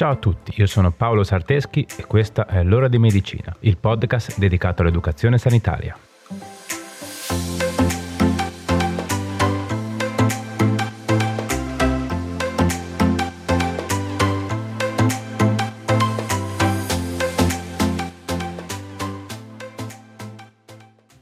Ciao 0.00 0.12
a 0.12 0.16
tutti, 0.16 0.54
io 0.56 0.64
sono 0.64 0.92
Paolo 0.92 1.22
Sarteschi 1.24 1.86
e 1.98 2.06
questa 2.06 2.46
è 2.46 2.62
L'ora 2.62 2.88
di 2.88 2.96
medicina, 2.96 3.54
il 3.60 3.76
podcast 3.76 4.38
dedicato 4.38 4.80
all'educazione 4.80 5.36
sanitaria. 5.36 5.94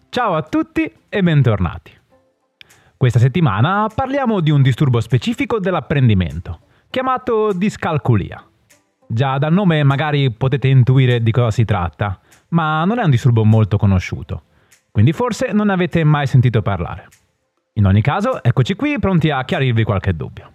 Ciao 0.09 0.37
a 0.37 0.43
tutti 0.43 0.93
e 1.09 1.23
bentornati. 1.25 1.91
Questa 2.97 3.19
settimana 3.19 3.89
parliamo 3.93 4.39
di 4.39 4.53
un 4.53 4.63
disturbo 4.63 5.01
specifico 5.01 5.59
dell'apprendimento, 5.59 6.61
chiamato 6.91 7.53
discalculia. 7.53 8.41
Già 9.11 9.39
dal 9.39 9.55
nome 9.55 9.83
magari 9.85 10.31
potete 10.31 10.69
intuire 10.69 11.23
di 11.23 11.31
cosa 11.31 11.51
si 11.51 11.65
tratta, 11.65 12.21
ma 12.51 12.85
non 12.85 12.99
è 12.99 13.05
un 13.05 13.11
disturbo 13.11 13.43
molto 13.43 13.79
conosciuto, 13.79 14.43
quindi 14.91 15.13
forse 15.13 15.51
non 15.53 15.69
ne 15.69 15.73
avete 15.73 16.05
mai 16.05 16.27
sentito 16.27 16.61
parlare. 16.61 17.09
In 17.75 17.87
ogni 17.87 18.03
caso, 18.03 18.43
eccoci 18.43 18.75
qui 18.75 18.99
pronti 18.99 19.31
a 19.31 19.45
chiarirvi 19.45 19.83
qualche 19.83 20.15
dubbio. 20.15 20.53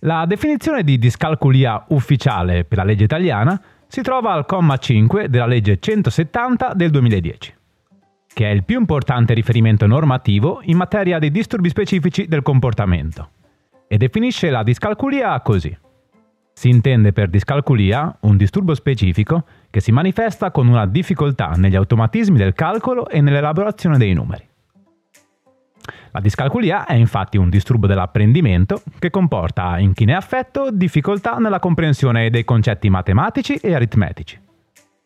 La 0.00 0.24
definizione 0.24 0.82
di 0.82 0.98
discalculia 0.98 1.84
ufficiale 1.88 2.64
per 2.64 2.78
la 2.78 2.84
legge 2.84 3.04
italiana 3.04 3.60
si 3.86 4.00
trova 4.00 4.32
al 4.32 4.46
comma 4.46 4.78
5 4.78 5.28
della 5.28 5.46
legge 5.46 5.78
170 5.78 6.72
del 6.74 6.90
2010, 6.90 7.54
che 8.32 8.46
è 8.48 8.50
il 8.50 8.64
più 8.64 8.78
importante 8.78 9.34
riferimento 9.34 9.86
normativo 9.86 10.60
in 10.62 10.78
materia 10.78 11.18
di 11.18 11.30
disturbi 11.30 11.68
specifici 11.68 12.26
del 12.28 12.42
comportamento, 12.42 13.28
e 13.88 13.98
definisce 13.98 14.48
la 14.48 14.62
discalculia 14.62 15.38
così. 15.40 15.83
Si 16.54 16.68
intende 16.68 17.12
per 17.12 17.28
discalculia 17.28 18.16
un 18.20 18.36
disturbo 18.36 18.74
specifico 18.74 19.44
che 19.70 19.80
si 19.80 19.90
manifesta 19.92 20.52
con 20.52 20.68
una 20.68 20.86
difficoltà 20.86 21.50
negli 21.56 21.74
automatismi 21.74 22.38
del 22.38 22.54
calcolo 22.54 23.08
e 23.08 23.20
nell'elaborazione 23.20 23.98
dei 23.98 24.14
numeri. 24.14 24.48
La 26.12 26.20
discalculia 26.20 26.86
è 26.86 26.94
infatti 26.94 27.36
un 27.36 27.50
disturbo 27.50 27.88
dell'apprendimento 27.88 28.82
che 29.00 29.10
comporta 29.10 29.78
in 29.78 29.92
chi 29.92 30.04
ne 30.04 30.12
è 30.12 30.16
affetto 30.16 30.70
difficoltà 30.70 31.36
nella 31.38 31.58
comprensione 31.58 32.30
dei 32.30 32.44
concetti 32.44 32.88
matematici 32.88 33.56
e 33.56 33.74
aritmetici 33.74 34.40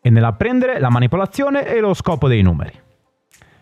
e 0.01 0.09
nell'apprendere 0.11 0.79
la 0.79 0.89
manipolazione 0.89 1.67
e 1.67 1.79
lo 1.79 1.93
scopo 1.93 2.27
dei 2.27 2.43
numeri. 2.43 2.71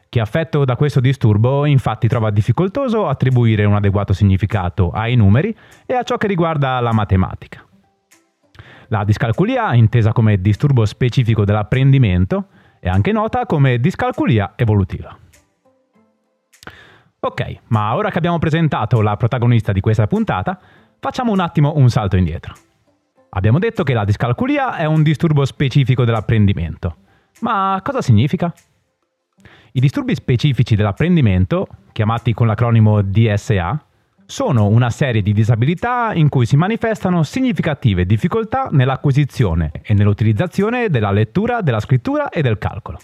Chi 0.10 0.20
è 0.20 0.22
affetto 0.22 0.66
da 0.66 0.76
questo 0.76 1.00
disturbo 1.00 1.66
infatti 1.66 2.08
trova 2.08 2.32
difficoltoso 2.32 3.08
attribuire 3.08 3.66
un 3.66 3.76
adeguato 3.76 4.14
significato 4.14 4.92
ai 4.92 5.16
numeri 5.16 5.56
e 5.86 5.94
a 5.96 6.04
ciò 6.04 6.18
che 6.18 6.28
riguarda 6.28 6.80
la 6.80 6.94
matematica. 6.94 7.67
La 8.90 9.04
discalculia, 9.04 9.74
intesa 9.74 10.14
come 10.14 10.40
disturbo 10.40 10.86
specifico 10.86 11.44
dell'apprendimento, 11.44 12.48
è 12.80 12.88
anche 12.88 13.12
nota 13.12 13.46
come 13.46 13.80
discalculia 13.80 14.54
evolutiva. 14.56 15.18
Ok, 17.20 17.58
ma 17.68 17.96
ora 17.96 18.10
che 18.10 18.18
abbiamo 18.18 18.40
presentato 18.40 19.02
la 19.02 19.18
protagonista 19.18 19.74
di 19.74 19.82
questa 19.82 20.08
puntata, 20.08 20.58
facciamo 21.00 21.32
un 21.34 21.40
attimo 21.42 21.74
un 21.76 21.90
salto 21.90 22.16
indietro. 22.16 22.54
Abbiamo 23.32 23.60
detto 23.60 23.84
che 23.84 23.94
la 23.94 24.06
discalculia 24.06 24.78
è 24.78 24.86
un 24.86 25.04
disturbo 25.04 25.44
specifico 25.44 26.06
dell'apprendimento. 26.06 26.96
Ma 27.42 27.80
cosa 27.84 28.02
significa? 28.02 28.54
I 29.74 29.80
disturbi 29.80 30.16
specifici 30.16 30.76
dell'apprendimento, 30.76 31.68
chiamati 31.92 32.34
con 32.34 32.48
l'acronimo 32.48 33.02
DSA, 33.02 33.86
sono 34.28 34.68
una 34.68 34.90
serie 34.90 35.22
di 35.22 35.32
disabilità 35.32 36.12
in 36.14 36.28
cui 36.28 36.46
si 36.46 36.58
manifestano 36.58 37.24
significative 37.24 38.06
difficoltà 38.06 38.68
nell'acquisizione 38.70 39.72
e 39.82 39.94
nell'utilizzazione 39.94 40.90
della 40.90 41.12
lettura, 41.12 41.62
della 41.62 41.80
scrittura 41.80 42.28
e 42.28 42.42
del 42.42 42.58
calcolo. 42.58 43.00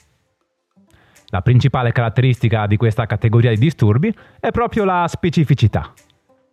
La 1.27 1.41
principale 1.41 1.93
caratteristica 1.93 2.67
di 2.67 2.75
questa 2.75 3.05
categoria 3.05 3.51
di 3.51 3.57
disturbi 3.57 4.13
è 4.37 4.51
proprio 4.51 4.83
la 4.83 5.07
specificità, 5.07 5.93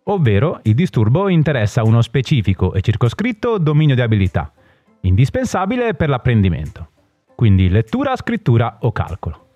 ovvero 0.05 0.61
il 0.63 0.73
disturbo 0.73 1.27
interessa 1.27 1.83
uno 1.83 2.01
specifico 2.01 2.73
e 2.73 2.79
circoscritto 2.79 3.57
dominio 3.57 3.93
di 3.93 4.01
abilità, 4.01 4.53
indispensabile 5.01 5.95
per 5.95 6.07
l'apprendimento, 6.07 6.89
quindi 7.35 7.69
lettura, 7.69 8.15
scrittura 8.15 8.77
o 8.79 8.93
calcolo, 8.93 9.47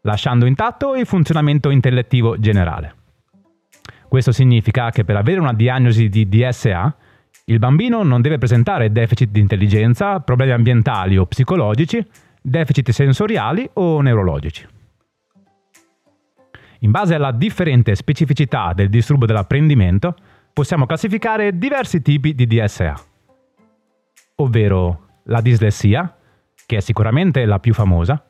lasciando 0.00 0.46
intatto 0.46 0.96
il 0.96 1.04
funzionamento 1.04 1.68
intellettivo 1.68 2.38
generale. 2.38 2.95
Questo 4.08 4.32
significa 4.32 4.90
che 4.90 5.04
per 5.04 5.16
avere 5.16 5.40
una 5.40 5.52
diagnosi 5.52 6.08
di 6.08 6.28
DSA, 6.28 6.96
il 7.46 7.58
bambino 7.58 8.02
non 8.02 8.20
deve 8.22 8.38
presentare 8.38 8.90
deficit 8.90 9.30
di 9.30 9.40
intelligenza, 9.40 10.20
problemi 10.20 10.52
ambientali 10.52 11.16
o 11.16 11.26
psicologici, 11.26 12.04
deficit 12.40 12.90
sensoriali 12.90 13.68
o 13.74 14.00
neurologici. 14.00 14.66
In 16.80 16.90
base 16.90 17.14
alla 17.14 17.32
differente 17.32 17.94
specificità 17.94 18.72
del 18.74 18.88
disturbo 18.88 19.26
dell'apprendimento, 19.26 20.14
possiamo 20.52 20.86
classificare 20.86 21.58
diversi 21.58 22.02
tipi 22.02 22.34
di 22.34 22.46
DSA, 22.46 22.94
ovvero 24.36 25.20
la 25.24 25.40
dislessia, 25.40 26.16
che 26.66 26.76
è 26.76 26.80
sicuramente 26.80 27.44
la 27.44 27.58
più 27.58 27.74
famosa, 27.74 28.24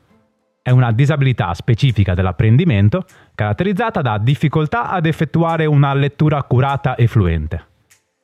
è 0.66 0.70
una 0.70 0.90
disabilità 0.90 1.54
specifica 1.54 2.12
dell'apprendimento 2.12 3.04
caratterizzata 3.36 4.02
da 4.02 4.18
difficoltà 4.18 4.90
ad 4.90 5.06
effettuare 5.06 5.64
una 5.64 5.94
lettura 5.94 6.38
accurata 6.38 6.96
e 6.96 7.06
fluente. 7.06 7.66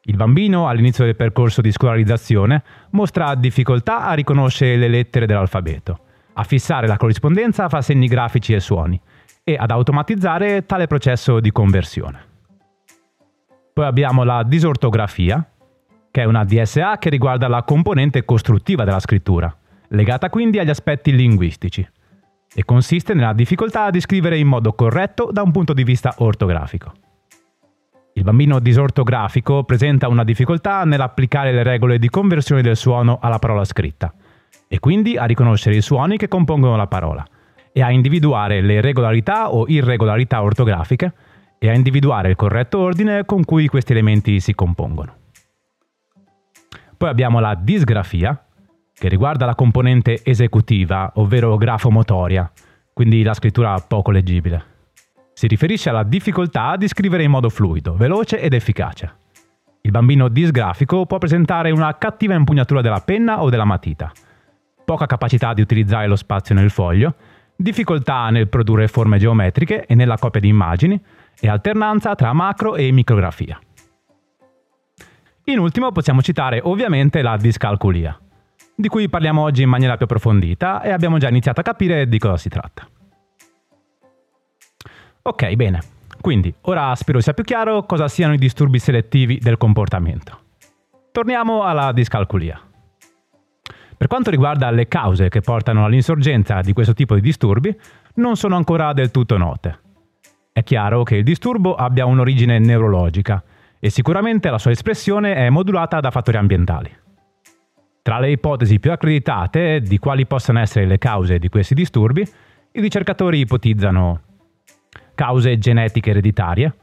Il 0.06 0.16
bambino 0.16 0.66
all'inizio 0.66 1.04
del 1.04 1.14
percorso 1.14 1.60
di 1.60 1.70
scolarizzazione 1.70 2.64
mostra 2.90 3.36
difficoltà 3.36 4.06
a 4.06 4.14
riconoscere 4.14 4.74
le 4.74 4.88
lettere 4.88 5.26
dell'alfabeto, 5.26 6.00
a 6.32 6.42
fissare 6.42 6.88
la 6.88 6.96
corrispondenza 6.96 7.68
fra 7.68 7.80
segni 7.80 8.08
grafici 8.08 8.54
e 8.54 8.58
suoni 8.58 9.00
e 9.44 9.54
ad 9.56 9.70
automatizzare 9.70 10.66
tale 10.66 10.88
processo 10.88 11.38
di 11.38 11.52
conversione. 11.52 12.24
Poi 13.72 13.84
abbiamo 13.84 14.24
la 14.24 14.42
disortografia, 14.42 15.48
che 16.10 16.22
è 16.22 16.24
una 16.24 16.42
DSA 16.42 16.98
che 16.98 17.08
riguarda 17.08 17.46
la 17.46 17.62
componente 17.62 18.24
costruttiva 18.24 18.82
della 18.82 18.98
scrittura, 18.98 19.56
legata 19.90 20.28
quindi 20.28 20.58
agli 20.58 20.70
aspetti 20.70 21.14
linguistici 21.14 21.88
e 22.54 22.64
consiste 22.64 23.14
nella 23.14 23.32
difficoltà 23.32 23.90
di 23.90 24.00
scrivere 24.00 24.38
in 24.38 24.46
modo 24.46 24.72
corretto 24.72 25.30
da 25.32 25.42
un 25.42 25.50
punto 25.50 25.72
di 25.72 25.84
vista 25.84 26.14
ortografico. 26.18 26.92
Il 28.14 28.24
bambino 28.24 28.58
disortografico 28.58 29.64
presenta 29.64 30.08
una 30.08 30.24
difficoltà 30.24 30.84
nell'applicare 30.84 31.52
le 31.52 31.62
regole 31.62 31.98
di 31.98 32.10
conversione 32.10 32.60
del 32.60 32.76
suono 32.76 33.18
alla 33.20 33.38
parola 33.38 33.64
scritta 33.64 34.12
e 34.68 34.78
quindi 34.78 35.16
a 35.16 35.24
riconoscere 35.24 35.76
i 35.76 35.80
suoni 35.80 36.18
che 36.18 36.28
compongono 36.28 36.76
la 36.76 36.86
parola 36.86 37.26
e 37.72 37.82
a 37.82 37.90
individuare 37.90 38.60
le 38.60 38.82
regolarità 38.82 39.50
o 39.50 39.66
irregolarità 39.66 40.42
ortografiche 40.42 41.12
e 41.58 41.70
a 41.70 41.74
individuare 41.74 42.28
il 42.28 42.36
corretto 42.36 42.78
ordine 42.80 43.24
con 43.24 43.44
cui 43.44 43.66
questi 43.68 43.92
elementi 43.92 44.40
si 44.40 44.54
compongono. 44.54 45.14
Poi 46.96 47.08
abbiamo 47.08 47.40
la 47.40 47.54
disgrafia, 47.54 48.46
che 49.02 49.08
riguarda 49.08 49.46
la 49.46 49.56
componente 49.56 50.20
esecutiva, 50.22 51.10
ovvero 51.16 51.56
grafomotoria, 51.56 52.48
quindi 52.92 53.24
la 53.24 53.34
scrittura 53.34 53.74
poco 53.80 54.12
leggibile. 54.12 54.64
Si 55.32 55.48
riferisce 55.48 55.88
alla 55.88 56.04
difficoltà 56.04 56.76
di 56.76 56.86
scrivere 56.86 57.24
in 57.24 57.32
modo 57.32 57.48
fluido, 57.48 57.96
veloce 57.96 58.38
ed 58.40 58.52
efficace. 58.52 59.16
Il 59.80 59.90
bambino 59.90 60.28
disgrafico 60.28 61.04
può 61.04 61.18
presentare 61.18 61.72
una 61.72 61.98
cattiva 61.98 62.34
impugnatura 62.34 62.80
della 62.80 63.00
penna 63.00 63.42
o 63.42 63.50
della 63.50 63.64
matita, 63.64 64.12
poca 64.84 65.06
capacità 65.06 65.52
di 65.52 65.62
utilizzare 65.62 66.06
lo 66.06 66.14
spazio 66.14 66.54
nel 66.54 66.70
foglio, 66.70 67.16
difficoltà 67.56 68.30
nel 68.30 68.48
produrre 68.48 68.86
forme 68.86 69.18
geometriche 69.18 69.84
e 69.84 69.96
nella 69.96 70.16
copia 70.16 70.40
di 70.40 70.46
immagini 70.46 71.02
e 71.40 71.48
alternanza 71.48 72.14
tra 72.14 72.32
macro 72.32 72.76
e 72.76 72.92
micrografia. 72.92 73.58
In 75.46 75.58
ultimo 75.58 75.90
possiamo 75.90 76.22
citare 76.22 76.60
ovviamente 76.62 77.20
la 77.20 77.36
discalculia 77.36 78.16
di 78.74 78.88
cui 78.88 79.08
parliamo 79.08 79.42
oggi 79.42 79.62
in 79.62 79.68
maniera 79.68 79.96
più 79.96 80.04
approfondita 80.04 80.82
e 80.82 80.90
abbiamo 80.90 81.18
già 81.18 81.28
iniziato 81.28 81.60
a 81.60 81.62
capire 81.62 82.08
di 82.08 82.18
cosa 82.18 82.36
si 82.36 82.48
tratta. 82.48 82.86
Ok, 85.22 85.54
bene. 85.54 85.80
Quindi, 86.20 86.52
ora 86.62 86.94
spero 86.94 87.20
sia 87.20 87.32
più 87.32 87.44
chiaro 87.44 87.84
cosa 87.84 88.08
siano 88.08 88.34
i 88.34 88.38
disturbi 88.38 88.78
selettivi 88.78 89.38
del 89.38 89.56
comportamento. 89.56 90.38
Torniamo 91.10 91.62
alla 91.62 91.92
discalculia. 91.92 92.60
Per 93.96 94.06
quanto 94.06 94.30
riguarda 94.30 94.70
le 94.70 94.88
cause 94.88 95.28
che 95.28 95.40
portano 95.40 95.84
all'insorgenza 95.84 96.60
di 96.60 96.72
questo 96.72 96.92
tipo 96.92 97.14
di 97.14 97.20
disturbi, 97.20 97.76
non 98.14 98.36
sono 98.36 98.56
ancora 98.56 98.92
del 98.92 99.10
tutto 99.10 99.36
note. 99.36 99.78
È 100.52 100.62
chiaro 100.64 101.02
che 101.02 101.16
il 101.16 101.24
disturbo 101.24 101.74
abbia 101.74 102.04
un'origine 102.06 102.58
neurologica 102.58 103.42
e 103.78 103.90
sicuramente 103.90 104.50
la 104.50 104.58
sua 104.58 104.70
espressione 104.70 105.34
è 105.34 105.50
modulata 105.50 106.00
da 106.00 106.10
fattori 106.10 106.36
ambientali. 106.36 106.90
Tra 108.02 108.18
le 108.18 108.32
ipotesi 108.32 108.80
più 108.80 108.90
accreditate 108.90 109.80
di 109.80 109.98
quali 109.98 110.26
possano 110.26 110.58
essere 110.58 110.86
le 110.86 110.98
cause 110.98 111.38
di 111.38 111.48
questi 111.48 111.74
disturbi, 111.74 112.22
i 112.72 112.80
ricercatori 112.80 113.38
ipotizzano 113.38 114.20
cause 115.14 115.56
genetiche 115.58 116.10
ereditarie. 116.10 116.74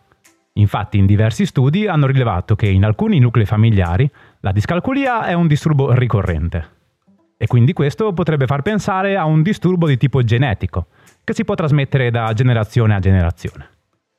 Infatti 0.54 0.98
in 0.98 1.06
diversi 1.06 1.46
studi 1.46 1.88
hanno 1.88 2.08
rilevato 2.08 2.56
che 2.56 2.68
in 2.68 2.86
alcuni 2.86 3.20
nuclei 3.20 3.46
familiari 3.46 4.10
La 4.40 4.54
discalculia 4.54 5.26
è 5.26 5.34
un 5.34 5.48
disturbo 5.48 5.92
ricorrente 5.92 6.78
e 7.42 7.48
quindi 7.48 7.74
questo 7.74 8.14
potrebbe 8.14 8.46
far 8.46 8.62
pensare 8.62 9.18
a 9.18 9.26
un 9.26 9.42
disturbo 9.42 9.88
di 9.88 9.98
tipo 9.98 10.22
genetico, 10.24 10.88
che 11.24 11.34
si 11.34 11.46
può 11.46 11.56
trasmettere 11.56 12.12
da 12.12 12.34
generazione 12.34 12.96
a 12.96 13.00
generazione. 13.00 13.70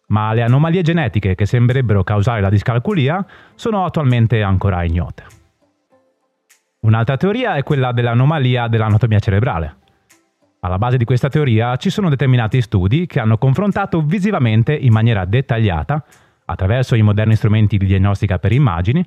Ma 0.08 0.32
le 0.32 0.42
anomalie 0.42 0.82
genetiche 0.82 1.34
che 1.34 1.46
sembrerebbero 1.46 2.02
causare 2.02 2.40
la 2.40 2.48
discalculia 2.48 3.24
sono 3.54 3.84
attualmente 3.84 4.42
ancora 4.42 4.84
ignote. 4.84 5.39
Un'altra 6.80 7.18
teoria 7.18 7.56
è 7.56 7.62
quella 7.62 7.92
dell'anomalia 7.92 8.66
dell'anatomia 8.66 9.18
cerebrale. 9.18 9.76
Alla 10.60 10.78
base 10.78 10.96
di 10.96 11.04
questa 11.04 11.28
teoria 11.28 11.76
ci 11.76 11.90
sono 11.90 12.08
determinati 12.08 12.60
studi 12.62 13.06
che 13.06 13.20
hanno 13.20 13.36
confrontato 13.36 14.00
visivamente 14.00 14.74
in 14.74 14.92
maniera 14.92 15.26
dettagliata, 15.26 16.02
attraverso 16.46 16.94
i 16.94 17.02
moderni 17.02 17.36
strumenti 17.36 17.76
di 17.76 17.84
diagnostica 17.84 18.38
per 18.38 18.52
immagini, 18.52 19.06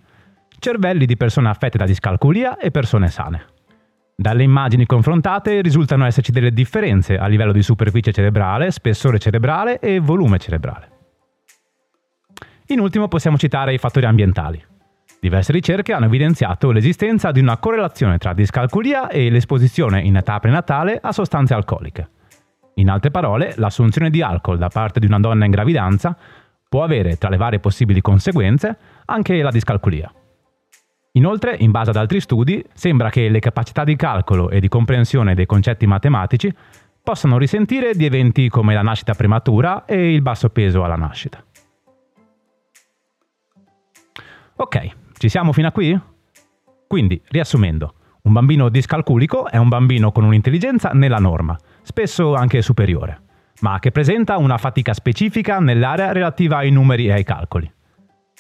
cervelli 0.59 1.07
di 1.07 1.17
persone 1.17 1.49
affette 1.49 1.79
da 1.79 1.85
discalculia 1.85 2.57
e 2.57 2.69
persone 2.69 3.09
sane. 3.09 3.45
Dalle 4.15 4.43
immagini 4.43 4.85
confrontate 4.85 5.61
risultano 5.61 6.05
esserci 6.05 6.31
delle 6.31 6.51
differenze 6.51 7.17
a 7.17 7.25
livello 7.25 7.51
di 7.51 7.63
superficie 7.63 8.13
cerebrale, 8.13 8.69
spessore 8.69 9.17
cerebrale 9.17 9.79
e 9.79 9.99
volume 9.99 10.37
cerebrale. 10.37 10.89
In 12.67 12.79
ultimo 12.79 13.07
possiamo 13.07 13.37
citare 13.37 13.73
i 13.73 13.79
fattori 13.79 14.05
ambientali. 14.05 14.63
Diverse 15.23 15.53
ricerche 15.53 15.93
hanno 15.93 16.07
evidenziato 16.07 16.71
l'esistenza 16.71 17.31
di 17.31 17.39
una 17.39 17.55
correlazione 17.55 18.17
tra 18.17 18.33
discalculia 18.33 19.07
e 19.07 19.29
l'esposizione 19.29 20.01
in 20.01 20.17
età 20.17 20.37
prenatale 20.39 20.99
a 21.01 21.13
sostanze 21.13 21.53
alcoliche. 21.53 22.09
In 22.73 22.89
altre 22.89 23.09
parole, 23.09 23.53
l'assunzione 23.55 24.09
di 24.09 24.21
alcol 24.21 24.57
da 24.57 24.67
parte 24.67 24.99
di 24.99 25.05
una 25.05 25.21
donna 25.21 25.45
in 25.45 25.51
gravidanza 25.51 26.13
può 26.67 26.83
avere, 26.83 27.17
tra 27.17 27.29
le 27.29 27.37
varie 27.37 27.61
possibili 27.61 28.01
conseguenze, 28.01 28.77
anche 29.05 29.41
la 29.41 29.49
discalculia. 29.49 30.11
Inoltre, 31.13 31.55
in 31.57 31.71
base 31.71 31.91
ad 31.91 31.95
altri 31.95 32.19
studi, 32.19 32.61
sembra 32.73 33.09
che 33.09 33.29
le 33.29 33.39
capacità 33.39 33.85
di 33.85 33.95
calcolo 33.95 34.49
e 34.49 34.59
di 34.59 34.67
comprensione 34.67 35.35
dei 35.35 35.45
concetti 35.45 35.85
matematici 35.85 36.53
possano 37.01 37.37
risentire 37.37 37.93
di 37.93 38.03
eventi 38.03 38.49
come 38.49 38.73
la 38.73 38.81
nascita 38.81 39.13
prematura 39.13 39.85
e 39.85 40.13
il 40.13 40.21
basso 40.21 40.49
peso 40.49 40.83
alla 40.83 40.97
nascita. 40.97 41.41
Ok, 44.55 45.01
ci 45.23 45.29
siamo 45.29 45.53
fino 45.53 45.69
a 45.69 45.71
qui? 45.71 45.97
Quindi, 46.85 47.21
riassumendo, 47.29 47.93
un 48.23 48.33
bambino 48.33 48.67
discalculico 48.67 49.47
è 49.47 49.55
un 49.55 49.69
bambino 49.69 50.11
con 50.11 50.25
un'intelligenza 50.25 50.89
nella 50.89 51.19
norma, 51.19 51.57
spesso 51.81 52.33
anche 52.35 52.61
superiore, 52.61 53.21
ma 53.61 53.79
che 53.79 53.91
presenta 53.91 54.35
una 54.35 54.57
fatica 54.57 54.93
specifica 54.93 55.59
nell'area 55.59 56.11
relativa 56.11 56.57
ai 56.57 56.71
numeri 56.71 57.05
e 57.05 57.13
ai 57.13 57.23
calcoli 57.23 57.71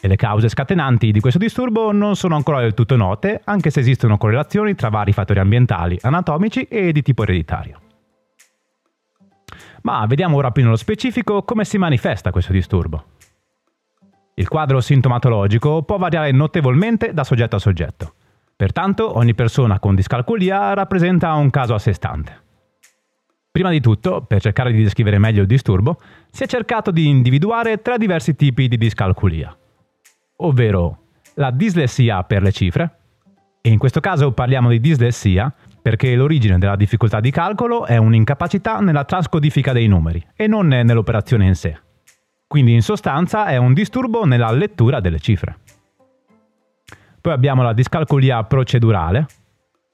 e 0.01 0.07
le 0.09 0.17
cause 0.17 0.49
scatenanti 0.49 1.13
di 1.13 1.21
questo 1.21 1.39
disturbo 1.39 1.93
non 1.93 2.17
sono 2.17 2.35
ancora 2.35 2.59
del 2.59 2.73
tutto 2.73 2.97
note, 2.97 3.39
anche 3.45 3.69
se 3.69 3.79
esistono 3.79 4.17
correlazioni 4.17 4.75
tra 4.75 4.89
vari 4.89 5.13
fattori 5.13 5.39
ambientali, 5.39 5.97
anatomici 6.01 6.63
e 6.63 6.91
di 6.91 7.01
tipo 7.01 7.23
ereditario. 7.23 7.79
Ma 9.83 10.05
vediamo 10.05 10.35
ora 10.35 10.51
più 10.51 10.63
nello 10.63 10.75
specifico 10.75 11.43
come 11.43 11.63
si 11.63 11.77
manifesta 11.77 12.31
questo 12.31 12.51
disturbo. 12.51 13.05
Il 14.35 14.47
quadro 14.47 14.81
sintomatologico 14.81 15.83
può 15.83 15.97
variare 15.97 16.31
notevolmente 16.31 17.13
da 17.13 17.23
soggetto 17.23 17.55
a 17.55 17.59
soggetto. 17.59 18.13
Pertanto 18.55 19.17
ogni 19.17 19.35
persona 19.35 19.79
con 19.79 19.95
discalculia 19.95 20.73
rappresenta 20.73 21.33
un 21.33 21.49
caso 21.49 21.73
a 21.73 21.79
sé 21.79 21.93
stante. 21.93 22.41
Prima 23.51 23.69
di 23.69 23.79
tutto, 23.79 24.21
per 24.21 24.41
cercare 24.41 24.71
di 24.71 24.81
descrivere 24.81 25.19
meglio 25.19 25.41
il 25.41 25.47
disturbo, 25.47 25.99
si 26.31 26.43
è 26.43 26.47
cercato 26.47 26.89
di 26.91 27.07
individuare 27.07 27.81
tre 27.81 27.97
diversi 27.97 28.35
tipi 28.35 28.67
di 28.67 28.77
discalculia 28.77 29.55
ovvero 30.43 30.99
la 31.35 31.51
dislessia 31.51 32.23
per 32.23 32.41
le 32.41 32.51
cifre, 32.51 32.97
e 33.61 33.69
in 33.69 33.77
questo 33.77 33.99
caso 33.99 34.31
parliamo 34.33 34.69
di 34.69 34.79
dislessia 34.79 35.53
perché 35.81 36.15
l'origine 36.15 36.57
della 36.57 36.75
difficoltà 36.75 37.19
di 37.19 37.31
calcolo 37.31 37.85
è 37.85 37.97
un'incapacità 37.97 38.79
nella 38.79 39.05
trascodifica 39.05 39.71
dei 39.71 39.87
numeri 39.87 40.25
e 40.35 40.47
non 40.47 40.67
nell'operazione 40.67 41.45
in 41.45 41.55
sé. 41.55 41.79
Quindi 42.53 42.73
in 42.73 42.83
sostanza 42.83 43.47
è 43.47 43.57
un 43.57 43.73
disturbo 43.73 44.25
nella 44.25 44.51
lettura 44.51 44.99
delle 44.99 45.19
cifre. 45.19 45.57
Poi 47.19 47.33
abbiamo 47.33 47.63
la 47.63 47.73
discalculia 47.73 48.43
procedurale, 48.43 49.25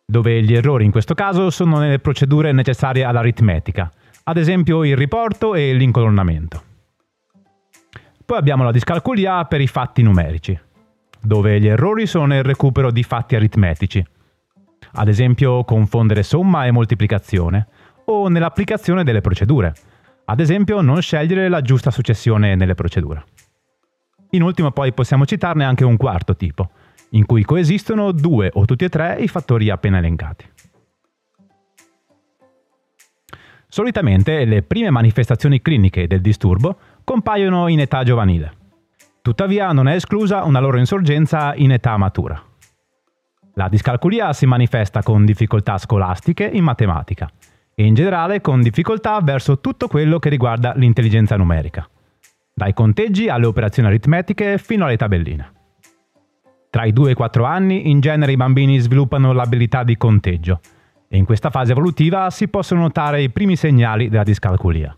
dove 0.06 0.44
gli 0.44 0.54
errori 0.54 0.84
in 0.84 0.92
questo 0.92 1.14
caso 1.14 1.52
sono 1.52 1.80
nelle 1.80 2.00
procedure 2.00 2.52
necessarie 2.52 3.06
all'aritmetica, 3.06 3.90
ad 4.24 4.36
esempio 4.36 4.84
il 4.84 4.98
riporto 4.98 5.56
e 5.56 5.72
l'incolonnamento. 5.72 6.64
Poi 8.26 8.38
abbiamo 8.38 8.66
la 8.66 8.72
discalculia 8.72 9.46
per 9.46 9.62
i 9.62 9.68
fatti 9.68 10.02
numerici, 10.02 10.60
dove 11.22 11.62
gli 11.62 11.68
errori 11.68 12.06
sono 12.08 12.26
nel 12.26 12.44
recupero 12.44 12.92
di 12.92 13.04
fatti 13.04 13.38
aritmetici, 13.38 14.06
ad 14.96 15.08
esempio 15.08 15.64
confondere 15.64 16.24
somma 16.24 16.66
e 16.66 16.72
moltiplicazione, 16.72 17.68
o 18.08 18.28
nell'applicazione 18.28 19.06
delle 19.06 19.22
procedure, 19.22 19.74
ad 20.30 20.40
esempio 20.40 20.82
non 20.82 21.02
scegliere 21.02 21.50
la 21.50 21.62
giusta 21.62 21.90
successione 21.90 22.54
nelle 22.54 22.76
procedure. 22.76 23.24
In 24.32 24.44
ultimo 24.44 24.70
poi 24.70 24.94
possiamo 24.94 25.26
citarne 25.26 25.66
anche 25.66 25.84
un 25.84 25.98
quarto 25.98 26.36
tipo, 26.36 26.70
in 27.12 27.26
cui 27.26 27.44
coesistono 27.44 28.12
due 28.12 28.52
o 28.54 28.66
tutti 28.66 28.86
e 28.86 28.90
tre 28.90 29.18
i 29.20 29.28
fattori 29.28 29.72
appena 29.72 29.98
elencati. 29.98 30.48
Solitamente 33.68 34.46
le 34.46 34.62
prime 34.62 34.92
manifestazioni 34.92 35.64
cliniche 35.64 36.06
del 36.06 36.22
disturbo 36.22 36.78
compaiono 37.04 37.68
in 37.68 37.80
età 37.80 38.04
giovanile. 38.04 38.54
Tuttavia 39.24 39.72
non 39.72 39.88
è 39.88 39.96
esclusa 39.96 40.44
una 40.44 40.60
loro 40.60 40.78
insorgenza 40.78 41.56
in 41.56 41.72
età 41.72 41.98
matura. 41.98 42.40
La 43.56 43.68
discalculia 43.68 44.32
si 44.34 44.46
manifesta 44.46 45.02
con 45.02 45.26
difficoltà 45.26 45.80
scolastiche 45.80 46.46
in 46.46 46.64
matematica 46.64 47.32
e 47.80 47.86
in 47.86 47.94
generale 47.94 48.42
con 48.42 48.62
difficoltà 48.62 49.22
verso 49.22 49.62
tutto 49.62 49.88
quello 49.88 50.20
che 50.20 50.28
riguarda 50.28 50.74
l'intelligenza 50.76 51.38
numerica, 51.38 51.90
dai 52.54 52.74
conteggi 52.74 53.30
alle 53.30 53.46
operazioni 53.46 53.88
aritmetiche 53.88 54.58
fino 54.58 54.84
alle 54.84 54.98
tabelline. 54.98 55.54
Tra 56.70 56.84
i 56.84 56.92
2 56.92 57.08
e 57.08 57.12
i 57.14 57.16
4 57.16 57.46
anni 57.46 57.90
in 57.90 58.02
genere 58.02 58.34
i 58.34 58.36
bambini 58.36 58.80
sviluppano 58.80 59.32
l'abilità 59.32 59.84
di 59.84 59.96
conteggio 59.96 60.60
e 61.08 61.16
in 61.16 61.24
questa 61.24 61.52
fase 61.52 61.72
evolutiva 61.72 62.30
si 62.32 62.50
possono 62.50 62.82
notare 62.82 63.22
i 63.22 63.30
primi 63.30 63.56
segnali 63.56 64.10
della 64.10 64.24
discalculia 64.24 64.94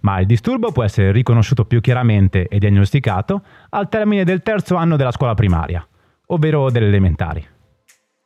ma 0.00 0.18
il 0.20 0.26
disturbo 0.26 0.72
può 0.72 0.82
essere 0.82 1.12
riconosciuto 1.12 1.64
più 1.64 1.80
chiaramente 1.80 2.46
e 2.46 2.58
diagnosticato 2.58 3.42
al 3.70 3.88
termine 3.88 4.24
del 4.24 4.42
terzo 4.42 4.76
anno 4.76 4.96
della 4.96 5.10
scuola 5.10 5.34
primaria, 5.34 5.86
ovvero 6.28 6.70
delle 6.70 6.86
elementari, 6.86 7.46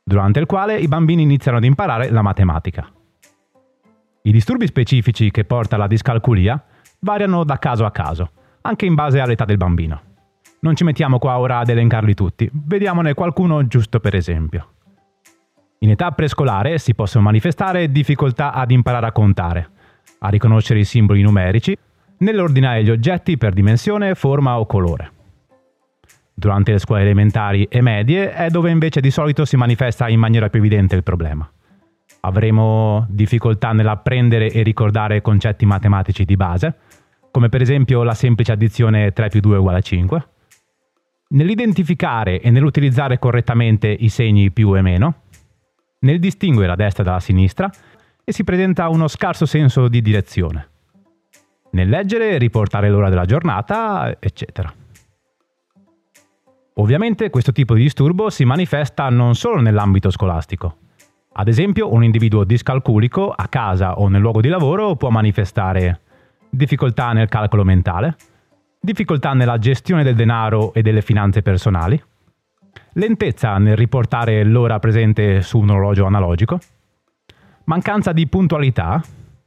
durante 0.05 0.39
il 0.39 0.47
quale 0.47 0.77
i 0.77 0.87
bambini 0.87 1.23
iniziano 1.23 1.57
ad 1.59 1.65
imparare 1.65 2.11
la 2.11 2.23
matematica. 2.23 2.89
I 4.27 4.33
disturbi 4.33 4.67
specifici 4.67 5.31
che 5.31 5.45
porta 5.45 5.77
alla 5.77 5.87
discalculia 5.87 6.59
variano 7.01 7.45
da 7.45 7.59
caso 7.59 7.85
a 7.85 7.91
caso, 7.91 8.31
anche 8.63 8.87
in 8.87 8.95
base 8.95 9.21
all'età 9.21 9.45
del 9.45 9.59
bambino. 9.59 10.01
Non 10.61 10.75
ci 10.75 10.83
mettiamo 10.83 11.19
qua 11.19 11.39
ora 11.39 11.59
ad 11.59 11.69
elencarli 11.69 12.15
tutti, 12.15 12.49
vediamone 12.51 13.13
qualcuno 13.13 13.67
giusto 13.67 14.01
per 14.01 14.15
esempio. 14.15 14.69
In 15.81 15.91
età 15.91 16.11
prescolare 16.13 16.79
si 16.79 16.95
possono 16.95 17.25
manifestare 17.25 17.93
difficoltà 17.93 18.55
ad 18.55 18.71
imparare 18.71 19.05
a 19.05 19.13
contare, 19.13 19.71
a 20.21 20.31
riconoscere 20.31 20.79
i 20.79 20.85
simboli 20.85 21.21
numerici, 21.21 21.77
nell'ordinare 22.21 22.83
gli 22.83 22.91
oggetti 22.91 23.37
per 23.37 23.53
dimensione, 23.53 24.15
forma 24.15 24.59
o 24.59 24.65
colore. 24.65 25.13
Durante 26.33 26.73
le 26.73 26.79
scuole 26.79 27.03
elementari 27.03 27.65
e 27.65 27.83
medie 27.83 28.33
è 28.33 28.49
dove 28.49 28.71
invece 28.71 29.03
di 29.03 29.11
solito 29.11 29.45
si 29.45 29.57
manifesta 29.57 30.09
in 30.09 30.19
maniera 30.19 30.49
più 30.49 30.61
evidente 30.61 30.97
il 30.97 31.03
problema. 31.03 31.47
Avremo 32.25 33.07
difficoltà 33.11 33.73
nell'apprendere 33.73 34.51
e 34.51 34.63
ricordare 34.63 35.21
concetti 35.21 35.67
matematici 35.67 36.25
di 36.25 36.37
base, 36.37 36.75
come 37.31 37.51
per 37.51 37.61
esempio 37.61 38.03
la 38.03 38.15
semplice 38.15 38.53
addizione 38.53 39.13
3 39.13 39.29
più 39.29 39.41
2 39.41 39.59
uguale 39.59 39.79
a 39.79 39.83
5, 39.83 40.29
nell'identificare 41.29 42.41
e 42.41 42.51
nell'utilizzare 42.51 43.19
correttamente 43.19 43.89
i 43.89 44.09
segni 44.09 44.51
più 44.51 44.75
e 44.75 44.81
meno, 44.81 45.15
nel 46.01 46.19
distinguere 46.19 46.69
la 46.69 46.77
destra 46.77 47.03
dalla 47.03 47.21
sinistra 47.21 47.71
e 48.25 48.33
si 48.33 48.43
presenta 48.43 48.89
uno 48.89 49.07
scarso 49.07 49.45
senso 49.45 49.89
di 49.89 50.01
direzione. 50.01 50.69
Nel 51.73 51.91
leggere, 51.91 52.39
riportare 52.39 52.89
l'ora 52.89 53.11
della 53.11 53.27
giornata, 53.27 54.17
eccetera. 54.19 54.73
Ovviamente 56.77 57.29
questo 57.29 57.53
tipo 57.53 57.75
di 57.75 57.83
disturbo 57.83 58.31
si 58.31 58.47
manifesta 58.47 59.11
non 59.11 59.35
solo 59.35 59.61
nell'ambito 59.61 60.11
scolastico. 60.11 60.79
Ad 61.37 61.49
esempio, 61.49 61.93
un 61.93 62.05
individuo 62.05 62.45
discalculico 62.45 63.29
a 63.31 63.49
casa 63.49 63.99
o 63.99 64.07
nel 64.07 64.21
luogo 64.21 64.41
di 64.41 64.49
lavoro 64.49 64.95
può 64.95 65.11
manifestare 65.11 66.01
difficoltà 66.49 67.13
nel 67.13 67.29
calcolo 67.29 67.65
mentale, 67.65 68.17
difficoltà 68.79 69.33
nella 69.33 69.59
gestione 69.59 70.05
del 70.05 70.15
denaro 70.15 70.73
e 70.73 70.83
delle 70.83 71.03
finanze 71.03 71.43
personali, 71.43 72.01
lentezza 72.93 73.59
nel 73.59 73.75
riportare 73.77 74.45
l'ora 74.45 74.79
presente 74.79 75.43
su 75.43 75.59
un 75.59 75.71
orologio 75.71 76.07
analogico, 76.07 76.61
mancanza 77.65 78.13
di 78.13 78.29
puntualità, 78.29 79.03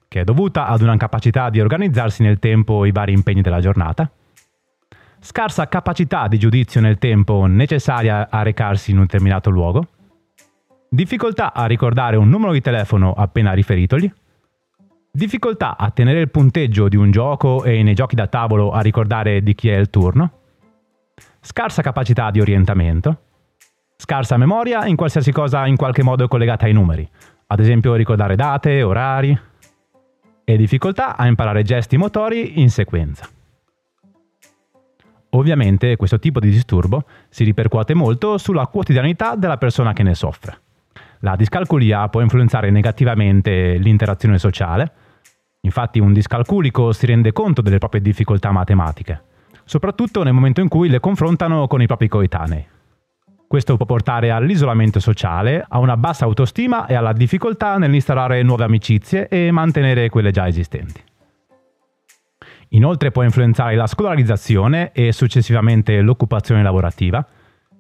che 0.10 0.20
è 0.20 0.24
dovuta 0.26 0.68
ad 0.68 0.82
una 0.82 0.92
incapacità 0.92 1.50
di 1.50 1.62
organizzarsi 1.62 2.22
nel 2.22 2.40
tempo 2.40 2.84
i 2.84 2.92
vari 2.92 3.14
impegni 3.14 3.42
della 3.42 3.62
giornata, 3.62 4.12
scarsa 5.22 5.70
capacità 5.70 6.28
di 6.28 6.38
giudizio 6.38 6.82
nel 6.82 6.98
tempo 6.98 7.46
necessaria 7.46 8.28
a 8.30 8.42
recarsi 8.42 8.92
in 8.92 8.98
un 8.98 9.04
determinato 9.04 9.50
luogo, 9.50 9.88
difficoltà 10.90 11.54
a 11.54 11.66
ricordare 11.66 12.16
un 12.16 12.30
numero 12.30 12.52
di 12.52 12.62
telefono 12.62 13.14
appena 13.14 13.54
riferitogli, 13.54 14.12
difficoltà 15.12 15.78
a 15.78 15.90
tenere 15.92 16.20
il 16.20 16.30
punteggio 16.30 16.88
di 16.88 16.96
un 16.96 17.12
gioco 17.12 17.64
e 17.64 17.84
nei 17.84 17.94
giochi 17.94 18.16
da 18.16 18.28
tavolo 18.28 18.72
a 18.72 18.82
ricordare 18.82 19.42
di 19.42 19.56
chi 19.56 19.70
è 19.70 19.76
il 19.76 19.90
turno, 19.90 20.32
scarsa 21.42 21.82
capacità 21.82 22.30
di 22.32 22.40
orientamento, 22.40 23.22
scarsa 23.96 24.38
memoria 24.38 24.86
in 24.86 24.96
qualsiasi 24.96 25.32
cosa 25.32 25.66
in 25.66 25.76
qualche 25.76 26.04
modo 26.04 26.28
collegata 26.28 26.66
ai 26.66 26.74
numeri, 26.74 27.08
ad 27.48 27.60
esempio 27.60 27.96
ricordare 27.96 28.36
date, 28.36 28.82
orari, 28.84 29.38
e 30.44 30.56
difficoltà 30.56 31.18
a 31.18 31.28
imparare 31.28 31.64
gesti 31.64 31.98
motori 31.98 32.62
in 32.62 32.70
sequenza. 32.70 33.28
Ovviamente 35.32 35.98
questo 35.98 36.20
tipo 36.20 36.40
di 36.40 36.50
disturbo 36.50 37.04
si 37.28 37.44
ripercuote 37.44 37.94
molto 37.94 38.38
sulla 38.38 38.68
quotidianità 38.68 39.36
della 39.36 39.58
persona 39.58 39.92
che 39.92 40.04
ne 40.04 40.16
soffre. 40.16 40.62
La 41.22 41.36
discalculia 41.36 42.08
può 42.10 42.22
influenzare 42.22 42.70
negativamente 42.70 43.78
l'interazione 43.78 44.38
sociale, 44.38 44.92
infatti 45.62 46.00
un 46.00 46.14
discalculico 46.14 46.92
si 46.92 47.06
rende 47.06 47.32
conto 47.32 47.62
delle 47.62 47.80
proprie 47.80 48.02
difficoltà 48.02 48.52
matematiche, 48.52 49.24
soprattutto 49.64 50.24
nel 50.24 50.34
momento 50.34 50.62
in 50.62 50.68
cui 50.68 50.90
le 50.90 51.00
confrontano 51.00 51.68
con 51.68 51.82
i 51.82 51.88
propri 51.88 52.08
coetanei. 52.08 52.66
Questo 53.48 53.78
può 53.78 53.86
portare 53.86 54.30
all'isolamento 54.30 55.00
sociale, 55.00 55.66
a 55.68 55.80
una 55.80 55.96
bassa 55.96 56.26
autostima 56.26 56.86
e 56.86 56.96
alla 56.96 57.14
difficoltà 57.14 57.78
nell'installare 57.78 58.44
nuove 58.44 58.66
amicizie 58.66 59.30
e 59.30 59.52
mantenere 59.52 60.10
quelle 60.10 60.32
già 60.32 60.48
esistenti. 60.48 61.02
Inoltre 62.72 63.12
può 63.12 63.24
influenzare 63.24 63.76
la 63.76 63.88
scolarizzazione 63.88 64.92
e 64.92 65.14
successivamente 65.14 66.02
l'occupazione 66.02 66.62
lavorativa. 66.62 67.26